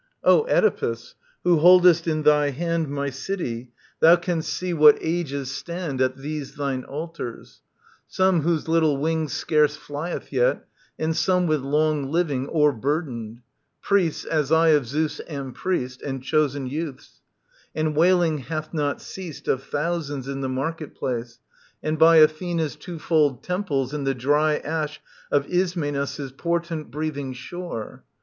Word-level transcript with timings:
O 0.23 0.45
Oedipus, 0.47 1.13
who 1.43 1.57
boldest 1.57 2.07
in 2.07 2.23
thy 2.23 2.49
hand 2.49 2.89
My 2.89 3.11
city, 3.11 3.69
thou 3.99 4.15
canst 4.15 4.51
see 4.51 4.73
what 4.73 4.97
ages 4.99 5.51
stand 5.51 6.01
At 6.01 6.17
these 6.17 6.55
thine 6.55 6.83
altars; 6.85 7.61
some 8.07 8.41
whose 8.41 8.67
little 8.67 8.97
wing 8.97 9.27
Scarce 9.27 9.77
flieth 9.77 10.31
yet, 10.31 10.65
and 10.97 11.15
some 11.15 11.45
with 11.45 11.61
long 11.61 12.09
living 12.11 12.49
O'erburdened; 12.49 13.41
priests, 13.83 14.25
as 14.25 14.51
I 14.51 14.69
of 14.69 14.87
Zeus 14.87 15.21
am 15.27 15.53
priest, 15.53 16.01
And 16.01 16.23
chosen 16.23 16.65
youths: 16.65 17.21
and 17.75 17.95
wailing 17.95 18.39
hath 18.39 18.73
not 18.73 19.01
ceased 19.03 19.47
Of 19.47 19.61
thousands 19.61 20.27
in 20.27 20.41
the 20.41 20.49
market 20.49 20.95
place, 20.95 21.37
and 21.83 21.99
by 21.99 22.15
Athena's 22.15 22.75
two 22.75 22.97
fold 22.97 23.43
temples 23.43 23.93
and 23.93 24.07
the 24.07 24.15
dry 24.15 24.55
Ash 24.57 24.99
of 25.31 25.45
Ism^nus' 25.45 26.35
portent 26.35 26.89
breathing 26.89 27.33
shore. 27.33 28.03